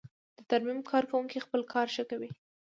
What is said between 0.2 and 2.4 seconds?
د ترمیم کارکوونکی خپل کار ښه کوي.